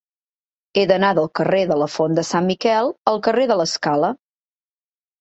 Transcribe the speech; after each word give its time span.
He 0.79 0.85
d'anar 0.91 1.11
del 1.19 1.29
carrer 1.41 1.61
de 1.73 1.79
la 1.83 1.89
Font 1.97 2.19
de 2.21 2.25
Sant 2.33 2.51
Miquel 2.55 2.93
al 3.15 3.23
carrer 3.31 3.49
de 3.55 3.63
l'Escala. 3.63 4.15